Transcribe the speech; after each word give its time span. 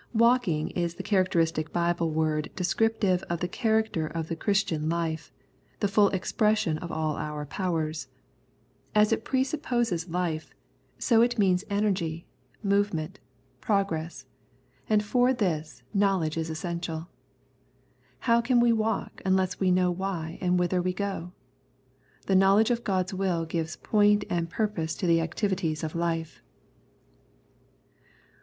"Walking" 0.25 0.69
is 0.85 0.95
the 0.95 1.03
characteristic 1.03 1.71
Bible 1.71 2.09
word 2.09 2.49
descriptive 2.55 3.21
of 3.29 3.39
the 3.39 3.47
character 3.47 4.07
of 4.07 4.29
the 4.29 4.35
Christian 4.35 4.89
life, 4.89 5.31
the 5.79 5.87
full 5.87 6.09
expression 6.09 6.79
of 6.79 6.91
all 6.91 7.17
our 7.17 7.45
powers. 7.45 8.07
As 8.95 9.11
it 9.11 9.23
presupposes 9.23 10.09
life, 10.09 10.55
so 10.97 11.21
it 11.21 11.37
means 11.37 11.63
energy, 11.69 12.25
move 12.63 12.87
63 12.87 12.87
The 12.87 12.97
Prayers 13.05 13.13
of 13.13 13.19
St. 13.29 13.61
Paul 13.61 13.75
ment, 13.77 13.85
progress; 13.87 14.25
and 14.89 15.03
for 15.03 15.33
this, 15.35 15.83
knowledge 15.93 16.35
is 16.37 16.49
essential. 16.49 17.07
How 18.21 18.41
can 18.41 18.59
we 18.59 18.73
walk 18.73 19.21
unless 19.23 19.59
we 19.59 19.69
know 19.69 19.91
why 19.91 20.39
and 20.41 20.57
whither 20.57 20.81
we 20.81 20.93
go? 20.95 21.31
The 22.25 22.33
knowledge 22.35 22.71
of 22.71 22.83
God's 22.83 23.13
will 23.13 23.45
gives 23.45 23.75
point 23.75 24.25
and 24.31 24.49
purpose 24.49 24.95
to 24.95 25.05
the 25.05 25.21
activities 25.21 25.83
of 25.83 25.93
life. 25.93 26.41